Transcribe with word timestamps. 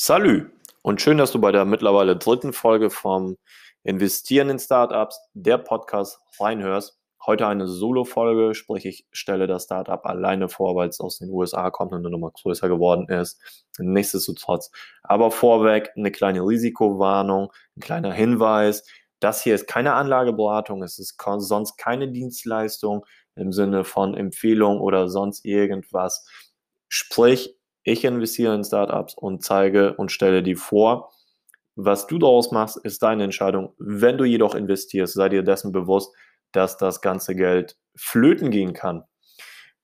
Salü 0.00 0.52
und 0.82 1.02
schön, 1.02 1.18
dass 1.18 1.32
du 1.32 1.40
bei 1.40 1.50
der 1.50 1.64
mittlerweile 1.64 2.16
dritten 2.16 2.52
Folge 2.52 2.88
vom 2.88 3.36
Investieren 3.82 4.48
in 4.48 4.60
Startups, 4.60 5.18
der 5.34 5.58
Podcast, 5.58 6.20
reinhörst. 6.38 7.00
Heute 7.26 7.48
eine 7.48 7.66
Solo-Folge, 7.66 8.54
sprich 8.54 8.86
ich 8.86 9.08
stelle 9.10 9.48
das 9.48 9.64
Startup 9.64 10.06
alleine 10.06 10.48
vor, 10.48 10.76
weil 10.76 10.88
es 10.88 11.00
aus 11.00 11.18
den 11.18 11.30
USA 11.30 11.72
kommt 11.72 11.90
und 11.90 11.98
eine 11.98 12.10
Nummer 12.10 12.30
größer 12.30 12.68
geworden 12.68 13.08
ist. 13.08 13.42
Nichtsdestotrotz. 13.80 14.70
Aber 15.02 15.32
vorweg 15.32 15.90
eine 15.96 16.12
kleine 16.12 16.42
Risikowarnung, 16.42 17.52
ein 17.76 17.80
kleiner 17.80 18.12
Hinweis. 18.12 18.84
Das 19.18 19.42
hier 19.42 19.56
ist 19.56 19.66
keine 19.66 19.94
Anlageberatung, 19.94 20.84
es 20.84 21.00
ist 21.00 21.20
sonst 21.38 21.76
keine 21.76 22.06
Dienstleistung 22.06 23.04
im 23.34 23.50
Sinne 23.50 23.82
von 23.82 24.14
Empfehlung 24.14 24.80
oder 24.80 25.08
sonst 25.08 25.44
irgendwas. 25.44 26.24
Sprich, 26.86 27.57
ich 27.88 28.04
investiere 28.04 28.54
in 28.54 28.64
Startups 28.64 29.14
und 29.14 29.42
zeige 29.42 29.94
und 29.94 30.12
stelle 30.12 30.42
die 30.42 30.56
vor. 30.56 31.12
Was 31.74 32.06
du 32.06 32.18
daraus 32.18 32.50
machst, 32.50 32.76
ist 32.84 33.02
deine 33.02 33.24
Entscheidung. 33.24 33.72
Wenn 33.78 34.18
du 34.18 34.24
jedoch 34.24 34.54
investierst, 34.54 35.14
sei 35.14 35.28
dir 35.28 35.42
dessen 35.42 35.72
bewusst, 35.72 36.14
dass 36.52 36.76
das 36.76 37.00
ganze 37.00 37.34
Geld 37.34 37.76
flöten 37.96 38.50
gehen 38.50 38.72
kann. 38.72 39.04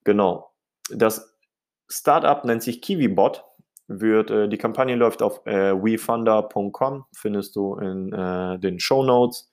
Genau. 0.03 0.51
Das 0.91 1.35
Startup 1.89 2.43
nennt 2.45 2.63
sich 2.63 2.81
KiwiBot. 2.81 3.43
Wird, 3.87 4.31
äh, 4.31 4.49
die 4.49 4.57
Kampagne 4.57 4.95
läuft 4.95 5.21
auf 5.21 5.45
äh, 5.45 5.73
wefunder.com, 5.73 7.05
findest 7.15 7.55
du 7.55 7.75
in 7.75 8.11
äh, 8.11 8.59
den 8.59 8.79
Show 8.79 9.03
Notes. 9.03 9.49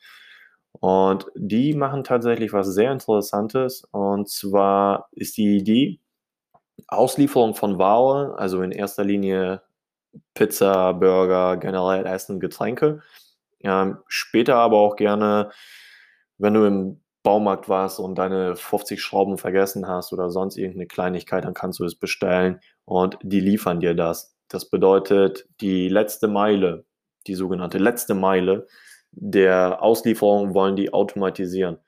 Und 0.81 1.27
die 1.35 1.75
machen 1.75 2.03
tatsächlich 2.03 2.53
was 2.53 2.69
sehr 2.69 2.93
Interessantes. 2.93 3.85
Und 3.93 4.29
zwar 4.29 5.09
ist 5.13 5.37
die 5.37 5.57
Idee, 5.57 6.01
Auslieferung 6.89 7.55
von 7.55 7.79
Ware, 7.79 8.39
also 8.39 8.63
in 8.63 8.73
erster 8.73 9.05
Linie 9.05 9.63
Pizza, 10.35 10.93
Burger, 10.93 11.57
generell 11.57 12.07
Essen, 12.07 12.41
Getränke. 12.41 13.03
Ähm, 13.61 13.99
später 14.09 14.57
aber 14.57 14.79
auch 14.79 14.97
gerne, 14.97 15.51
wenn 16.39 16.55
du 16.55 16.65
im 16.67 17.01
Baumarkt 17.23 17.69
warst 17.69 18.01
und 18.01 18.17
deine 18.17 18.57
50 18.57 19.01
Schrauben 19.01 19.39
vergessen 19.39 19.87
hast 19.87 20.13
oder 20.13 20.31
sonst 20.31 20.57
irgendeine 20.57 20.87
Kleinigkeit, 20.87 21.45
dann 21.45 21.55
kannst 21.55 21.79
du 21.79 21.85
es 21.85 21.95
bestellen 21.95 22.61
und 22.85 23.17
die 23.23 23.41
liefern 23.41 23.81
dir 23.81 23.95
das. 23.95 24.37
Das 24.49 24.69
bedeutet, 24.69 25.47
die 25.61 25.89
letzte 25.89 26.29
Meile, 26.29 26.85
die 27.27 27.35
sogenannte 27.35 27.79
letzte 27.79 28.15
Meile 28.15 28.67
der 29.13 29.83
Auslieferung 29.83 30.55
wollen 30.55 30.75
die 30.75 30.93
automatisieren. 30.93 31.79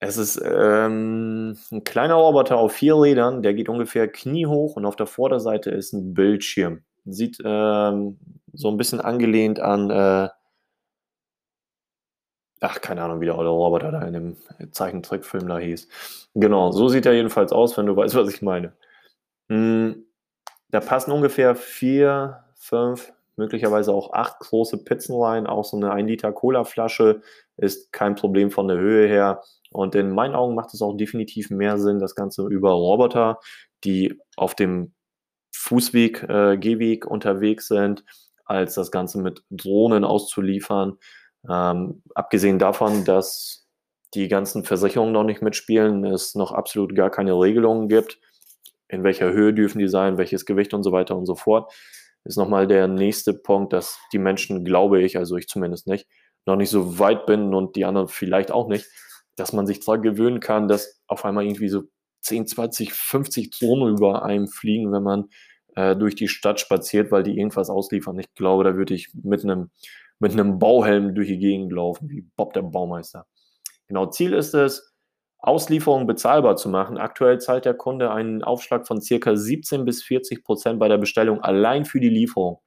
Es 0.00 0.16
ist 0.16 0.40
ähm, 0.44 1.56
ein 1.70 1.84
kleiner 1.84 2.14
Roboter 2.14 2.56
auf 2.56 2.72
vier 2.72 2.96
Rädern, 2.96 3.42
der 3.42 3.54
geht 3.54 3.68
ungefähr 3.68 4.08
kniehoch 4.08 4.76
und 4.76 4.84
auf 4.84 4.96
der 4.96 5.06
Vorderseite 5.06 5.70
ist 5.70 5.92
ein 5.92 6.14
Bildschirm. 6.14 6.82
Sieht 7.04 7.38
ähm, 7.44 8.18
so 8.52 8.68
ein 8.70 8.76
bisschen 8.76 9.00
angelehnt 9.00 9.60
an, 9.60 9.90
äh, 9.90 10.28
ach, 12.60 12.80
keine 12.80 13.02
Ahnung, 13.02 13.20
wie 13.20 13.26
der 13.26 13.34
Roboter 13.34 13.92
da 13.92 14.02
in 14.02 14.12
dem 14.14 14.36
Zeichentrickfilm 14.72 15.48
da 15.48 15.58
hieß. 15.58 15.88
Genau, 16.34 16.72
so 16.72 16.88
sieht 16.88 17.06
er 17.06 17.12
jedenfalls 17.14 17.52
aus, 17.52 17.76
wenn 17.76 17.86
du 17.86 17.96
weißt, 17.96 18.14
was 18.14 18.28
ich 18.32 18.42
meine. 18.42 18.72
Hm, 19.48 20.06
da 20.70 20.80
passen 20.80 21.12
ungefähr 21.12 21.54
vier, 21.56 22.44
fünf, 22.56 23.12
möglicherweise 23.36 23.92
auch 23.92 24.12
acht 24.12 24.40
große 24.40 24.84
Pizzen 24.84 25.14
rein, 25.20 25.46
auch 25.46 25.64
so 25.64 25.76
eine 25.76 25.92
1 25.92 26.08
Liter 26.08 26.32
Cola-Flasche 26.32 27.22
ist 27.56 27.92
kein 27.92 28.16
Problem 28.16 28.50
von 28.50 28.68
der 28.68 28.78
Höhe 28.78 29.08
her. 29.08 29.42
Und 29.70 29.94
in 29.94 30.10
meinen 30.14 30.34
Augen 30.34 30.54
macht 30.54 30.72
es 30.74 30.82
auch 30.82 30.96
definitiv 30.96 31.50
mehr 31.50 31.78
Sinn, 31.78 31.98
das 31.98 32.14
Ganze 32.14 32.46
über 32.46 32.70
Roboter, 32.72 33.38
die 33.84 34.18
auf 34.36 34.54
dem 34.54 34.94
Fußweg, 35.54 36.22
äh, 36.22 36.56
Gehweg 36.56 37.06
unterwegs 37.06 37.68
sind, 37.68 38.04
als 38.44 38.74
das 38.74 38.90
Ganze 38.90 39.20
mit 39.20 39.42
Drohnen 39.50 40.04
auszuliefern. 40.04 40.98
Ähm, 41.48 42.02
abgesehen 42.14 42.58
davon, 42.58 43.04
dass 43.04 43.66
die 44.14 44.28
ganzen 44.28 44.64
Versicherungen 44.64 45.12
noch 45.12 45.24
nicht 45.24 45.42
mitspielen, 45.42 46.04
es 46.04 46.34
noch 46.34 46.52
absolut 46.52 46.94
gar 46.94 47.10
keine 47.10 47.34
Regelungen 47.34 47.88
gibt, 47.88 48.18
in 48.88 49.04
welcher 49.04 49.32
Höhe 49.32 49.52
dürfen 49.52 49.78
die 49.78 49.88
sein, 49.88 50.16
welches 50.16 50.46
Gewicht 50.46 50.72
und 50.72 50.82
so 50.82 50.92
weiter 50.92 51.16
und 51.16 51.26
so 51.26 51.34
fort, 51.34 51.72
ist 52.24 52.38
nochmal 52.38 52.66
der 52.66 52.88
nächste 52.88 53.34
Punkt, 53.34 53.72
dass 53.72 53.98
die 54.12 54.18
Menschen, 54.18 54.64
glaube 54.64 55.02
ich, 55.02 55.18
also 55.18 55.36
ich 55.36 55.46
zumindest 55.46 55.86
nicht, 55.86 56.06
noch 56.46 56.56
nicht 56.56 56.70
so 56.70 56.98
weit 56.98 57.26
bin 57.26 57.54
und 57.54 57.76
die 57.76 57.84
anderen 57.84 58.08
vielleicht 58.08 58.50
auch 58.50 58.68
nicht, 58.68 58.86
dass 59.38 59.52
man 59.52 59.66
sich 59.66 59.82
zwar 59.82 59.98
gewöhnen 59.98 60.40
kann, 60.40 60.68
dass 60.68 61.00
auf 61.06 61.24
einmal 61.24 61.44
irgendwie 61.44 61.68
so 61.68 61.84
10, 62.22 62.46
20, 62.46 62.92
50 62.92 63.50
Drohnen 63.50 63.94
über 63.96 64.24
einem 64.24 64.48
fliegen, 64.48 64.92
wenn 64.92 65.02
man 65.02 65.28
äh, 65.76 65.96
durch 65.96 66.14
die 66.14 66.28
Stadt 66.28 66.60
spaziert, 66.60 67.10
weil 67.12 67.22
die 67.22 67.38
irgendwas 67.38 67.70
ausliefern. 67.70 68.18
Ich 68.18 68.34
glaube, 68.34 68.64
da 68.64 68.74
würde 68.76 68.94
ich 68.94 69.10
mit 69.14 69.44
einem 69.44 69.70
mit 70.18 70.32
einem 70.32 70.58
Bauhelm 70.58 71.14
durch 71.14 71.28
die 71.28 71.38
Gegend 71.38 71.72
laufen, 71.72 72.10
wie 72.10 72.22
Bob 72.36 72.52
der 72.52 72.62
Baumeister. 72.62 73.26
Genau, 73.86 74.06
Ziel 74.06 74.32
ist 74.34 74.54
es, 74.54 74.94
Auslieferungen 75.38 76.06
bezahlbar 76.06 76.56
zu 76.56 76.68
machen. 76.68 76.98
Aktuell 76.98 77.38
zahlt 77.38 77.64
der 77.64 77.74
Kunde 77.74 78.10
einen 78.10 78.42
Aufschlag 78.42 78.86
von 78.86 79.00
circa 79.00 79.36
17 79.36 79.84
bis 79.84 80.02
40 80.02 80.44
Prozent 80.44 80.80
bei 80.80 80.88
der 80.88 80.98
Bestellung 80.98 81.40
allein 81.40 81.84
für 81.84 82.00
die 82.00 82.08
Lieferung. 82.08 82.58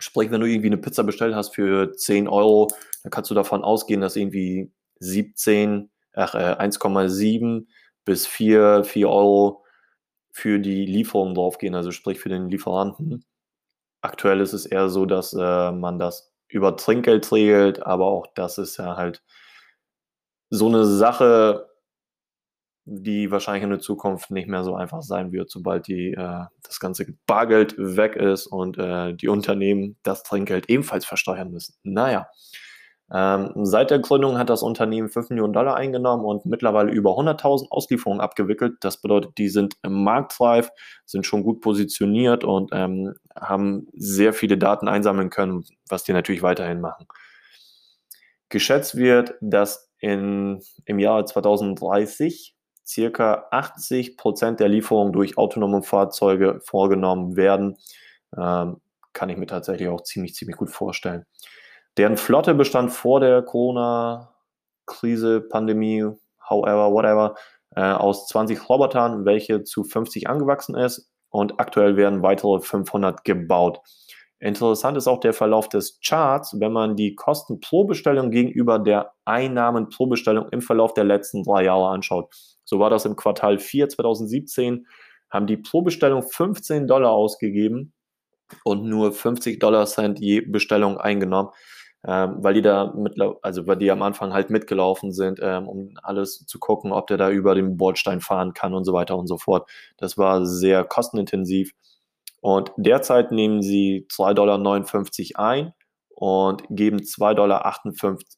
Sprich, 0.00 0.30
wenn 0.30 0.40
du 0.40 0.48
irgendwie 0.48 0.68
eine 0.68 0.78
Pizza 0.78 1.04
bestellt 1.04 1.34
hast 1.34 1.54
für 1.54 1.92
10 1.92 2.26
Euro, 2.26 2.68
dann 3.02 3.10
kannst 3.10 3.30
du 3.30 3.34
davon 3.34 3.62
ausgehen, 3.62 4.00
dass 4.00 4.16
irgendwie 4.16 4.72
17 4.98 5.89
äh, 6.14 6.18
1,7 6.18 7.66
bis 8.04 8.26
4, 8.26 8.84
4 8.84 9.08
Euro 9.08 9.64
für 10.32 10.58
die 10.58 10.86
Lieferung 10.86 11.34
draufgehen, 11.34 11.74
also 11.74 11.90
sprich 11.90 12.20
für 12.20 12.28
den 12.28 12.48
Lieferanten. 12.48 13.24
Aktuell 14.00 14.40
ist 14.40 14.52
es 14.52 14.66
eher 14.66 14.88
so, 14.88 15.06
dass 15.06 15.34
äh, 15.34 15.72
man 15.72 15.98
das 15.98 16.32
über 16.48 16.76
Trinkgeld 16.76 17.30
regelt, 17.32 17.82
aber 17.84 18.06
auch 18.06 18.26
das 18.34 18.58
ist 18.58 18.76
ja 18.78 18.96
halt 18.96 19.22
so 20.50 20.68
eine 20.68 20.84
Sache, 20.84 21.68
die 22.84 23.30
wahrscheinlich 23.30 23.62
in 23.62 23.70
der 23.70 23.78
Zukunft 23.78 24.30
nicht 24.30 24.48
mehr 24.48 24.64
so 24.64 24.74
einfach 24.74 25.02
sein 25.02 25.32
wird, 25.32 25.50
sobald 25.50 25.86
die, 25.86 26.12
äh, 26.12 26.44
das 26.62 26.80
ganze 26.80 27.06
Bargeld 27.26 27.74
weg 27.78 28.16
ist 28.16 28.46
und 28.46 28.78
äh, 28.78 29.14
die 29.14 29.28
Unternehmen 29.28 29.96
das 30.02 30.22
Trinkgeld 30.22 30.68
ebenfalls 30.68 31.04
versteuern 31.04 31.50
müssen. 31.52 31.74
Naja, 31.84 32.28
ähm, 33.12 33.52
seit 33.64 33.90
der 33.90 33.98
Gründung 33.98 34.38
hat 34.38 34.50
das 34.50 34.62
Unternehmen 34.62 35.08
5 35.08 35.30
Millionen 35.30 35.52
Dollar 35.52 35.74
eingenommen 35.74 36.24
und 36.24 36.46
mittlerweile 36.46 36.92
über 36.92 37.10
100.000 37.10 37.68
Auslieferungen 37.70 38.20
abgewickelt. 38.20 38.74
Das 38.80 39.00
bedeutet, 39.00 39.36
die 39.36 39.48
sind 39.48 39.74
im 39.82 40.04
Marktreif, 40.04 40.70
sind 41.06 41.26
schon 41.26 41.42
gut 41.42 41.60
positioniert 41.60 42.44
und 42.44 42.70
ähm, 42.72 43.14
haben 43.34 43.88
sehr 43.94 44.32
viele 44.32 44.58
Daten 44.58 44.86
einsammeln 44.86 45.30
können, 45.30 45.64
was 45.88 46.04
die 46.04 46.12
natürlich 46.12 46.42
weiterhin 46.42 46.80
machen. 46.80 47.06
Geschätzt 48.48 48.96
wird, 48.96 49.34
dass 49.40 49.90
in, 49.98 50.60
im 50.84 50.98
Jahr 51.00 51.26
2030 51.26 52.54
circa 52.86 53.46
80 53.50 54.16
Prozent 54.16 54.60
der 54.60 54.68
Lieferungen 54.68 55.12
durch 55.12 55.36
autonome 55.36 55.82
Fahrzeuge 55.82 56.60
vorgenommen 56.64 57.36
werden. 57.36 57.76
Ähm, 58.36 58.80
kann 59.12 59.28
ich 59.28 59.36
mir 59.36 59.46
tatsächlich 59.46 59.88
auch 59.88 60.02
ziemlich, 60.02 60.34
ziemlich 60.34 60.56
gut 60.56 60.70
vorstellen. 60.70 61.24
Deren 61.96 62.16
Flotte 62.16 62.54
bestand 62.54 62.92
vor 62.92 63.20
der 63.20 63.42
Corona-Krise, 63.42 65.40
Pandemie, 65.40 66.06
however, 66.48 66.92
whatever, 66.92 67.34
äh, 67.74 67.80
aus 67.80 68.26
20 68.28 68.68
Robotern, 68.68 69.24
welche 69.24 69.64
zu 69.64 69.84
50 69.84 70.28
angewachsen 70.28 70.74
ist 70.74 71.10
und 71.30 71.58
aktuell 71.60 71.96
werden 71.96 72.22
weitere 72.22 72.60
500 72.60 73.24
gebaut. 73.24 73.80
Interessant 74.38 74.96
ist 74.96 75.06
auch 75.06 75.20
der 75.20 75.34
Verlauf 75.34 75.68
des 75.68 76.00
Charts, 76.00 76.58
wenn 76.58 76.72
man 76.72 76.96
die 76.96 77.14
Kosten 77.14 77.60
pro 77.60 77.84
Bestellung 77.84 78.30
gegenüber 78.30 78.78
der 78.78 79.12
Einnahmen 79.26 79.90
pro 79.90 80.06
Bestellung 80.06 80.48
im 80.50 80.62
Verlauf 80.62 80.94
der 80.94 81.04
letzten 81.04 81.42
drei 81.44 81.64
Jahre 81.64 81.88
anschaut. 81.88 82.32
So 82.64 82.78
war 82.78 82.88
das 82.88 83.04
im 83.04 83.16
Quartal 83.16 83.58
4 83.58 83.90
2017, 83.90 84.86
haben 85.28 85.46
die 85.46 85.58
pro 85.58 85.82
Bestellung 85.82 86.22
15 86.22 86.86
Dollar 86.86 87.10
ausgegeben 87.10 87.92
und 88.64 88.84
nur 88.84 89.12
50 89.12 89.60
Dollar 89.60 89.86
Cent 89.86 90.18
je 90.18 90.40
Bestellung 90.40 90.96
eingenommen 90.96 91.50
ähm, 92.06 92.36
weil 92.38 92.54
die 92.54 92.62
da 92.62 92.92
mit, 92.96 93.16
also 93.42 93.66
weil 93.66 93.76
die 93.76 93.90
am 93.90 94.02
Anfang 94.02 94.32
halt 94.32 94.50
mitgelaufen 94.50 95.12
sind, 95.12 95.38
ähm, 95.42 95.68
um 95.68 95.94
alles 96.02 96.46
zu 96.46 96.58
gucken, 96.58 96.92
ob 96.92 97.06
der 97.08 97.18
da 97.18 97.30
über 97.30 97.54
den 97.54 97.76
Bordstein 97.76 98.20
fahren 98.20 98.54
kann 98.54 98.74
und 98.74 98.84
so 98.84 98.92
weiter 98.92 99.16
und 99.16 99.26
so 99.26 99.36
fort. 99.36 99.68
Das 99.98 100.16
war 100.16 100.46
sehr 100.46 100.84
kostenintensiv. 100.84 101.72
Und 102.40 102.72
derzeit 102.78 103.32
nehmen 103.32 103.60
sie 103.60 104.06
2,59 104.10 104.34
Dollar 104.34 105.46
ein 105.46 105.74
und 106.08 106.62
geben 106.70 107.00
2,98 107.00 107.34
Dollar 107.34 107.80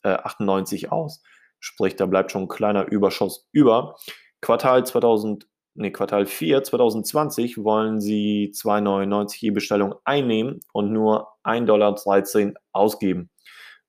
äh, 0.02 0.88
aus. 0.88 1.22
Sprich, 1.60 1.94
da 1.94 2.06
bleibt 2.06 2.32
schon 2.32 2.42
ein 2.42 2.48
kleiner 2.48 2.90
Überschuss 2.90 3.48
über. 3.52 3.94
Quartal 4.40 4.84
2000, 4.84 5.46
nee, 5.74 5.90
Quartal 5.90 6.26
4 6.26 6.62
2020 6.62 7.64
wollen 7.64 8.00
sie 8.00 8.52
2,99 8.54 9.36
je 9.40 9.50
Bestellung 9.50 9.94
einnehmen 10.04 10.60
und 10.72 10.92
nur 10.92 11.28
1,13 11.44 11.64
Dollar 11.66 12.54
ausgeben 12.72 13.30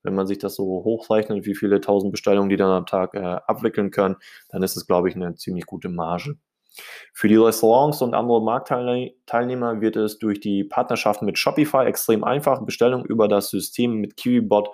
wenn 0.03 0.15
man 0.15 0.27
sich 0.27 0.37
das 0.37 0.55
so 0.55 0.63
hochrechnet, 0.63 1.45
wie 1.45 1.55
viele 1.55 1.81
tausend 1.81 2.11
Bestellungen 2.11 2.49
die 2.49 2.57
dann 2.57 2.69
am 2.69 2.85
Tag 2.85 3.15
äh, 3.15 3.19
abwickeln 3.19 3.89
können, 3.89 4.17
dann 4.49 4.61
ist 4.61 4.75
es, 4.75 4.85
glaube 4.85 5.09
ich, 5.09 5.15
eine 5.15 5.35
ziemlich 5.35 5.65
gute 5.65 5.89
Marge. 5.89 6.35
Für 7.13 7.27
die 7.27 7.35
Restaurants 7.35 8.01
und 8.01 8.13
andere 8.13 8.41
Marktteilnehmer 8.41 9.81
wird 9.81 9.95
es 9.95 10.17
durch 10.17 10.39
die 10.39 10.63
Partnerschaft 10.63 11.21
mit 11.21 11.37
Shopify 11.37 11.85
extrem 11.85 12.23
einfach, 12.23 12.65
Bestellungen 12.65 13.05
über 13.05 13.27
das 13.27 13.49
System 13.49 13.95
mit 13.95 14.17
KiwiBot 14.17 14.69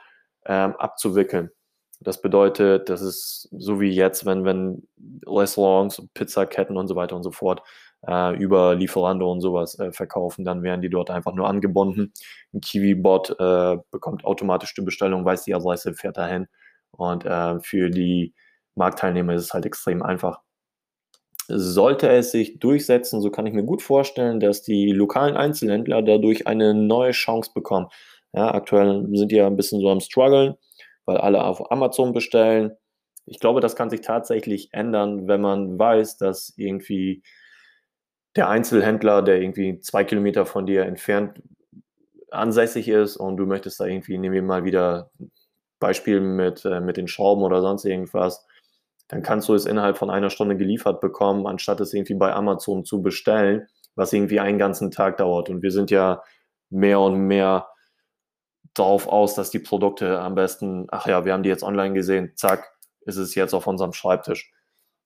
ähm, 0.46 0.76
abzuwickeln. 0.78 1.52
Das 2.02 2.22
bedeutet, 2.22 2.90
das 2.90 3.02
ist 3.02 3.50
so 3.52 3.82
wie 3.82 3.90
jetzt, 3.90 4.26
wenn, 4.26 4.46
wenn 4.46 4.88
Restaurants, 5.28 6.02
Pizzaketten 6.14 6.78
und 6.78 6.88
so 6.88 6.96
weiter 6.96 7.16
und 7.16 7.24
so 7.24 7.32
fort 7.32 7.62
äh, 8.08 8.36
über 8.38 8.76
Lieferando 8.76 9.30
und 9.30 9.42
sowas 9.42 9.78
äh, 9.80 9.92
verkaufen, 9.92 10.46
dann 10.46 10.64
werden 10.64 10.82
die 10.82 10.90
dort 10.90 11.10
einfach 11.10 11.34
nur 11.34 11.48
angebunden. 11.48 12.14
Ein 12.54 12.62
KiwiBot 12.62 13.36
äh, 13.40 13.78
bekommt 13.92 14.24
automatisch 14.24 14.74
die 14.74 14.82
Bestellung, 14.82 15.26
weiß 15.26 15.44
die 15.44 15.54
Adresse, 15.54 15.94
fährt 15.94 16.18
dahin. 16.18 16.48
Und 16.92 17.26
äh, 17.26 17.60
für 17.60 17.90
die 17.90 18.34
Marktteilnehmer 18.76 19.34
ist 19.34 19.44
es 19.44 19.54
halt 19.54 19.66
extrem 19.66 20.02
einfach. 20.02 20.40
Sollte 21.48 22.10
es 22.10 22.32
sich 22.32 22.60
durchsetzen, 22.60 23.22
so 23.22 23.32
kann 23.32 23.48
ich 23.48 23.54
mir 23.54 23.64
gut 23.64 23.82
vorstellen, 23.82 24.40
dass 24.40 24.62
die 24.62 24.92
lokalen 24.92 25.36
Einzelhändler 25.36 26.02
dadurch 26.04 26.48
eine 26.48 26.74
neue 26.74 27.12
Chance 27.12 27.52
bekommen. 27.54 27.88
Ja, 28.34 28.54
aktuell 28.54 29.08
sind 29.14 29.32
die 29.32 29.38
ja 29.38 29.48
ein 29.48 29.56
bisschen 29.56 29.82
so 29.82 29.90
am 29.90 30.00
struggeln, 30.00 30.56
weil 31.10 31.18
alle 31.18 31.44
auf 31.44 31.72
Amazon 31.72 32.14
bestellen. 32.14 32.74
Ich 33.26 33.40
glaube, 33.40 33.62
das 33.62 33.76
kann 33.76 33.90
sich 33.90 34.02
tatsächlich 34.02 34.70
ändern, 34.74 35.28
wenn 35.28 35.42
man 35.42 35.80
weiß, 35.80 36.18
dass 36.18 36.54
irgendwie 36.56 37.24
der 38.36 38.48
Einzelhändler, 38.48 39.24
der 39.24 39.42
irgendwie 39.42 39.80
zwei 39.80 40.04
Kilometer 40.04 40.46
von 40.46 40.68
dir 40.68 40.86
entfernt 40.86 41.42
ansässig 42.30 42.88
ist 42.88 43.18
und 43.18 43.38
du 43.38 43.48
möchtest 43.48 43.80
da 43.80 43.86
irgendwie, 43.86 44.20
nehmen 44.20 44.36
wir 44.36 44.44
mal 44.44 44.66
wieder 44.66 45.10
Beispiel 45.80 46.22
mit, 46.22 46.64
äh, 46.64 46.80
mit 46.80 46.96
den 46.96 47.08
Schrauben 47.08 47.42
oder 47.42 47.62
sonst 47.62 47.86
irgendwas, 47.86 48.46
dann 49.08 49.24
kannst 49.24 49.50
du 49.50 49.56
es 49.56 49.66
innerhalb 49.66 49.98
von 49.98 50.12
einer 50.12 50.30
Stunde 50.30 50.56
geliefert 50.56 51.02
bekommen, 51.02 51.48
anstatt 51.48 51.80
es 51.80 51.92
irgendwie 51.92 52.14
bei 52.14 52.32
Amazon 52.32 52.86
zu 52.86 53.02
bestellen, 53.02 53.68
was 53.96 54.14
irgendwie 54.14 54.40
einen 54.40 54.60
ganzen 54.60 54.92
Tag 54.92 55.18
dauert. 55.18 55.50
Und 55.50 55.64
wir 55.64 55.72
sind 55.72 55.90
ja 55.90 56.22
mehr 56.70 57.00
und 57.00 57.20
mehr 57.26 57.69
darauf 58.74 59.08
aus, 59.08 59.36
dass 59.36 59.50
die 59.50 59.60
Produkte 59.60 60.20
am 60.20 60.36
besten, 60.36 60.88
ach 60.92 61.08
ja, 61.08 61.26
wir 61.26 61.34
haben 61.34 61.44
die 61.44 61.50
jetzt 61.50 61.64
online 61.64 61.94
gesehen, 61.94 62.34
zack, 62.36 62.72
ist 63.02 63.18
es 63.18 63.36
jetzt 63.36 63.54
auf 63.54 63.68
unserem 63.68 63.94
Schreibtisch. 63.94 64.52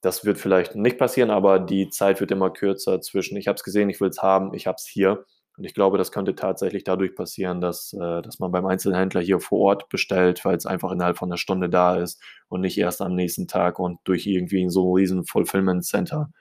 Das 0.01 0.25
wird 0.25 0.37
vielleicht 0.37 0.75
nicht 0.75 0.97
passieren, 0.97 1.29
aber 1.29 1.59
die 1.59 1.89
Zeit 1.89 2.19
wird 2.19 2.31
immer 2.31 2.49
kürzer 2.49 2.99
zwischen, 3.01 3.37
ich 3.37 3.47
habe 3.47 3.55
es 3.55 3.63
gesehen, 3.63 3.89
ich 3.89 4.01
will 4.01 4.09
es 4.09 4.21
haben, 4.21 4.53
ich 4.53 4.67
habe 4.67 4.75
es 4.77 4.85
hier. 4.85 5.25
Und 5.55 5.65
ich 5.65 5.75
glaube, 5.75 5.99
das 5.99 6.11
könnte 6.11 6.35
tatsächlich 6.35 6.83
dadurch 6.83 7.15
passieren, 7.15 7.61
dass, 7.61 7.93
äh, 7.93 8.21
dass 8.21 8.39
man 8.39 8.51
beim 8.51 8.65
Einzelhändler 8.65 9.21
hier 9.21 9.39
vor 9.39 9.59
Ort 9.59 9.89
bestellt, 9.89 10.43
weil 10.45 10.57
es 10.57 10.65
einfach 10.65 10.91
innerhalb 10.91 11.17
von 11.17 11.29
einer 11.29 11.37
Stunde 11.37 11.69
da 11.69 11.95
ist 11.95 12.21
und 12.49 12.61
nicht 12.61 12.77
erst 12.77 13.01
am 13.01 13.13
nächsten 13.15 13.47
Tag 13.47 13.79
und 13.79 13.99
durch 14.03 14.25
irgendwie 14.25 14.67
so 14.69 14.89
ein 14.89 14.95
riesen 14.95 15.25
Fulfillment 15.25 15.85
Center 15.85 16.31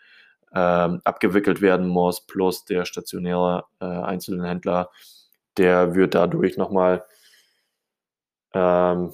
ähm, 0.54 1.00
abgewickelt 1.04 1.60
werden 1.60 1.88
muss, 1.88 2.26
plus 2.26 2.64
der 2.64 2.84
stationäre 2.84 3.64
äh, 3.80 3.84
Einzelhändler, 3.84 4.90
der 5.56 5.94
wird 5.94 6.14
dadurch 6.14 6.56
nochmal 6.56 7.04
ähm, 8.54 9.12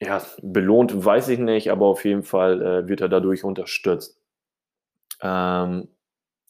ja, 0.00 0.22
belohnt, 0.42 1.04
weiß 1.04 1.28
ich 1.28 1.38
nicht, 1.38 1.70
aber 1.70 1.86
auf 1.86 2.04
jeden 2.04 2.22
Fall 2.22 2.62
äh, 2.62 2.88
wird 2.88 3.00
er 3.00 3.08
dadurch 3.08 3.44
unterstützt. 3.44 4.20
Ähm, 5.22 5.88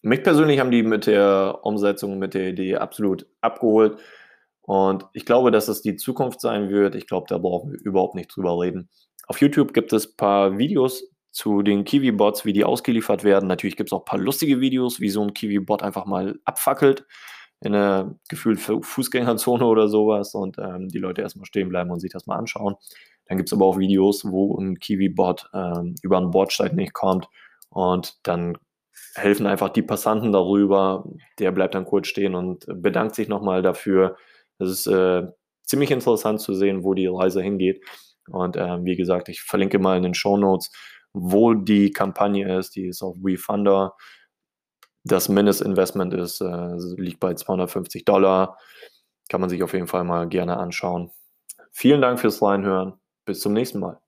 mich 0.03 0.23
persönlich 0.23 0.61
haben 0.61 0.71
die 0.71 0.83
mit 0.83 1.07
der 1.07 1.61
Umsetzung, 1.63 2.19
mit 2.19 2.35
der 2.35 2.49
Idee 2.49 2.77
absolut 2.77 3.27
abgeholt. 3.41 3.99
Und 4.63 5.05
ich 5.13 5.25
glaube, 5.25 5.51
dass 5.53 5.69
es 5.69 5.83
die 5.83 5.97
Zukunft 5.97 6.41
sein 6.41 6.71
wird. 6.71 6.97
Ich 6.97 7.07
glaube, 7.07 7.27
da 7.29 7.39
brauchen 7.39 7.73
wir 7.73 7.81
überhaupt 7.81 8.17
nicht 8.17 8.35
drüber 8.35 8.59
reden. 8.61 8.89
Auf 9.29 9.41
YouTube 9.41 9.73
gibt 9.73 9.93
es 9.93 10.07
ein 10.09 10.17
paar 10.17 10.59
Videos 10.59 11.09
zu 11.31 11.63
den 11.63 11.85
Kiwi-Bots, 11.85 12.45
wie 12.45 12.53
die 12.53 12.65
ausgeliefert 12.65 13.23
werden. 13.23 13.49
Natürlich 13.49 13.77
gibt 13.77 13.91
es 13.91 13.93
auch 13.93 14.03
ein 14.03 14.07
paar 14.07 14.19
lustige 14.19 14.61
Videos, 14.61 15.01
wie 15.01 15.11
so 15.11 15.23
ein 15.23 15.35
Kiwi-Bot 15.35 15.83
einfach 15.83 16.07
mal 16.07 16.39
abfackelt 16.45 17.05
in 17.61 17.75
einer 17.75 18.19
gefühlt 18.29 18.61
Fußgängerzone 18.61 19.65
oder 19.65 19.89
sowas 19.89 20.35
und 20.35 20.59
ähm, 20.59 20.89
die 20.89 20.99
Leute 20.99 21.23
erstmal 21.23 21.47
stehen 21.47 21.69
bleiben 21.69 21.91
und 21.91 22.01
sich 22.01 22.13
das 22.13 22.27
mal 22.27 22.37
anschauen. 22.37 22.77
Dann 23.27 23.39
gibt 23.39 23.49
es 23.49 23.53
aber 23.53 23.65
auch 23.65 23.79
Videos, 23.79 24.25
wo 24.25 24.57
ein 24.59 24.79
Kiwi-Bot 24.79 25.51
ähm, 25.55 25.95
über 26.03 26.19
einen 26.19 26.31
Bordsteig 26.31 26.75
nicht 26.75 26.93
kommt 26.93 27.29
und 27.71 28.15
dann 28.23 28.59
helfen 29.15 29.47
einfach 29.47 29.71
die 29.71 29.83
Passanten 29.83 30.33
darüber. 30.33 31.05
Der 31.39 31.53
bleibt 31.53 31.75
dann 31.75 31.85
kurz 31.85 32.09
stehen 32.09 32.35
und 32.35 32.67
bedankt 32.67 33.15
sich 33.15 33.29
nochmal 33.29 33.63
dafür. 33.63 34.17
Es 34.59 34.71
ist 34.71 34.87
äh, 34.87 35.27
ziemlich 35.65 35.91
interessant 35.91 36.41
zu 36.41 36.55
sehen, 36.55 36.85
wo 36.85 36.95
die 36.95 37.07
Reise 37.07 37.43
hingeht. 37.43 37.83
Und 38.29 38.57
äh, 38.57 38.85
wie 38.85 38.97
gesagt, 38.97 39.29
ich 39.29 39.43
verlinke 39.43 39.79
mal 39.79 39.97
in 39.97 40.03
den 40.03 40.15
Show 40.15 40.37
Notes, 40.37 40.71
wo 41.13 41.55
die 41.55 41.91
Kampagne 41.91 42.59
ist. 42.59 42.77
Die 42.77 42.87
ist 42.87 43.03
auf 43.03 43.17
WeFunder. 43.17 43.95
Das 45.09 45.29
Mindestinvestment 45.29 46.15
ist, 46.15 46.41
äh, 46.41 46.75
liegt 46.97 47.21
bei 47.21 47.33
250 47.33 48.05
Dollar. 48.05 48.59
Kann 49.29 49.41
man 49.41 49.49
sich 49.49 49.63
auf 49.63 49.73
jeden 49.73 49.87
Fall 49.87 50.03
mal 50.03 50.29
gerne 50.29 50.57
anschauen. 50.57 51.13
Vielen 51.71 52.01
Dank 52.01 52.19
fürs 52.19 52.43
Reinhören. 52.43 52.95
Bis 53.25 53.41
zum 53.41 53.53
nächsten 53.53 53.79
Mal. 53.79 54.01